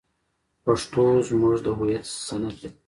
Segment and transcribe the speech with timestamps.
[0.63, 2.69] پښتو زموږ د هویت سند دی.